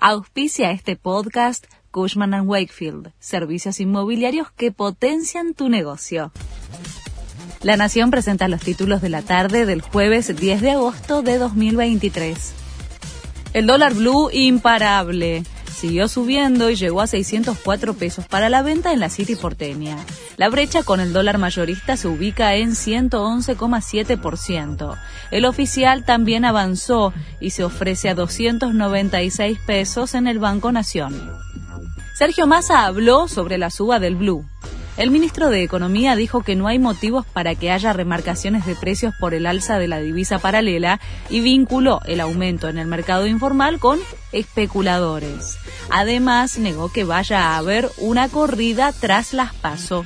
Auspicia 0.00 0.70
este 0.70 0.94
podcast 0.94 1.66
Cushman⁇ 1.90 2.30
Wakefield, 2.46 3.10
servicios 3.18 3.80
inmobiliarios 3.80 4.52
que 4.52 4.70
potencian 4.70 5.54
tu 5.54 5.68
negocio. 5.68 6.30
La 7.62 7.76
Nación 7.76 8.12
presenta 8.12 8.46
los 8.46 8.60
títulos 8.60 9.02
de 9.02 9.08
la 9.08 9.22
tarde 9.22 9.66
del 9.66 9.80
jueves 9.80 10.36
10 10.36 10.60
de 10.60 10.70
agosto 10.70 11.22
de 11.22 11.38
2023. 11.38 12.52
El 13.54 13.66
dólar 13.66 13.94
blue 13.94 14.30
imparable 14.32 15.42
siguió 15.78 16.08
subiendo 16.08 16.68
y 16.70 16.74
llegó 16.74 17.00
a 17.00 17.06
604 17.06 17.94
pesos 17.94 18.26
para 18.26 18.48
la 18.48 18.62
venta 18.62 18.92
en 18.92 18.98
la 18.98 19.08
City 19.08 19.36
porteña. 19.36 19.96
La 20.36 20.48
brecha 20.48 20.82
con 20.82 20.98
el 20.98 21.12
dólar 21.12 21.38
mayorista 21.38 21.96
se 21.96 22.08
ubica 22.08 22.56
en 22.56 22.72
111,7%. 22.72 24.98
El 25.30 25.44
oficial 25.44 26.04
también 26.04 26.44
avanzó 26.44 27.12
y 27.40 27.50
se 27.50 27.62
ofrece 27.62 28.08
a 28.08 28.14
296 28.14 29.56
pesos 29.66 30.14
en 30.14 30.26
el 30.26 30.40
Banco 30.40 30.72
Nación. 30.72 31.14
Sergio 32.14 32.48
Massa 32.48 32.84
habló 32.84 33.28
sobre 33.28 33.58
la 33.58 33.70
suba 33.70 34.00
del 34.00 34.16
blue. 34.16 34.44
El 34.98 35.12
ministro 35.12 35.48
de 35.48 35.62
Economía 35.62 36.16
dijo 36.16 36.42
que 36.42 36.56
no 36.56 36.66
hay 36.66 36.80
motivos 36.80 37.24
para 37.24 37.54
que 37.54 37.70
haya 37.70 37.92
remarcaciones 37.92 38.66
de 38.66 38.74
precios 38.74 39.14
por 39.20 39.32
el 39.32 39.46
alza 39.46 39.78
de 39.78 39.86
la 39.86 40.00
divisa 40.00 40.40
paralela 40.40 40.98
y 41.30 41.38
vinculó 41.38 42.00
el 42.06 42.20
aumento 42.20 42.68
en 42.68 42.78
el 42.78 42.88
mercado 42.88 43.28
informal 43.28 43.78
con 43.78 44.00
especuladores. 44.32 45.56
Además, 45.88 46.58
negó 46.58 46.90
que 46.90 47.04
vaya 47.04 47.52
a 47.52 47.58
haber 47.58 47.88
una 47.98 48.28
corrida 48.28 48.92
tras 48.92 49.34
las 49.34 49.54
pasos. 49.54 50.04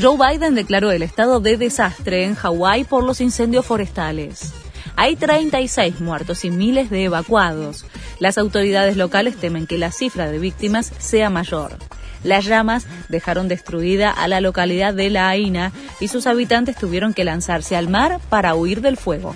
Joe 0.00 0.18
Biden 0.18 0.56
declaró 0.56 0.90
el 0.90 1.04
estado 1.04 1.38
de 1.38 1.56
desastre 1.56 2.24
en 2.24 2.34
Hawái 2.34 2.82
por 2.82 3.04
los 3.04 3.20
incendios 3.20 3.64
forestales. 3.64 4.52
Hay 4.96 5.14
36 5.14 6.00
muertos 6.00 6.44
y 6.44 6.50
miles 6.50 6.90
de 6.90 7.04
evacuados. 7.04 7.86
Las 8.18 8.36
autoridades 8.36 8.96
locales 8.96 9.36
temen 9.36 9.68
que 9.68 9.78
la 9.78 9.92
cifra 9.92 10.28
de 10.28 10.40
víctimas 10.40 10.92
sea 10.98 11.30
mayor. 11.30 11.78
Las 12.24 12.44
llamas 12.44 12.86
dejaron 13.08 13.48
destruida 13.48 14.10
a 14.10 14.28
la 14.28 14.40
localidad 14.40 14.94
de 14.94 15.10
La 15.10 15.28
Aina 15.28 15.72
y 16.00 16.08
sus 16.08 16.26
habitantes 16.26 16.76
tuvieron 16.76 17.14
que 17.14 17.24
lanzarse 17.24 17.76
al 17.76 17.88
mar 17.88 18.20
para 18.28 18.54
huir 18.54 18.80
del 18.80 18.96
fuego. 18.96 19.34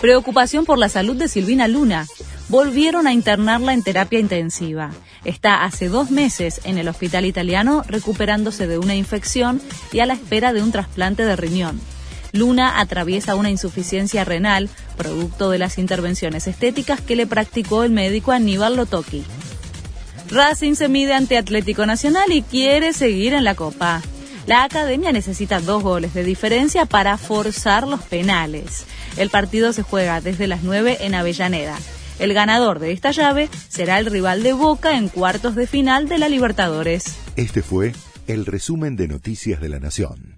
Preocupación 0.00 0.64
por 0.64 0.78
la 0.78 0.88
salud 0.88 1.16
de 1.16 1.28
Silvina 1.28 1.68
Luna. 1.68 2.06
Volvieron 2.48 3.06
a 3.06 3.12
internarla 3.12 3.72
en 3.72 3.82
terapia 3.82 4.18
intensiva. 4.18 4.90
Está 5.24 5.62
hace 5.62 5.88
dos 5.88 6.10
meses 6.10 6.60
en 6.64 6.76
el 6.76 6.88
hospital 6.88 7.24
italiano 7.24 7.84
recuperándose 7.86 8.66
de 8.66 8.78
una 8.78 8.96
infección 8.96 9.60
y 9.92 10.00
a 10.00 10.06
la 10.06 10.14
espera 10.14 10.52
de 10.52 10.62
un 10.62 10.72
trasplante 10.72 11.24
de 11.24 11.36
riñón. 11.36 11.80
Luna 12.32 12.80
atraviesa 12.80 13.36
una 13.36 13.50
insuficiencia 13.50 14.24
renal, 14.24 14.70
producto 14.96 15.50
de 15.50 15.58
las 15.58 15.78
intervenciones 15.78 16.48
estéticas 16.48 17.00
que 17.00 17.14
le 17.14 17.26
practicó 17.26 17.84
el 17.84 17.90
médico 17.90 18.32
Aníbal 18.32 18.76
Lotoki. 18.76 19.22
Racing 20.30 20.74
se 20.74 20.88
mide 20.88 21.14
ante 21.14 21.36
Atlético 21.36 21.86
Nacional 21.86 22.32
y 22.32 22.42
quiere 22.42 22.92
seguir 22.92 23.34
en 23.34 23.44
la 23.44 23.54
Copa. 23.54 24.02
La 24.46 24.64
academia 24.64 25.12
necesita 25.12 25.60
dos 25.60 25.82
goles 25.82 26.14
de 26.14 26.24
diferencia 26.24 26.86
para 26.86 27.16
forzar 27.16 27.86
los 27.86 28.02
penales. 28.02 28.86
El 29.16 29.30
partido 29.30 29.72
se 29.72 29.82
juega 29.82 30.20
desde 30.20 30.46
las 30.46 30.62
9 30.62 30.98
en 31.00 31.14
Avellaneda. 31.14 31.78
El 32.18 32.34
ganador 32.34 32.78
de 32.78 32.92
esta 32.92 33.10
llave 33.10 33.48
será 33.68 33.98
el 33.98 34.06
rival 34.06 34.42
de 34.42 34.52
Boca 34.52 34.96
en 34.96 35.08
cuartos 35.08 35.54
de 35.54 35.66
final 35.66 36.08
de 36.08 36.18
la 36.18 36.28
Libertadores. 36.28 37.16
Este 37.36 37.62
fue 37.62 37.92
el 38.26 38.46
resumen 38.46 38.96
de 38.96 39.08
Noticias 39.08 39.60
de 39.60 39.68
la 39.68 39.80
Nación. 39.80 40.31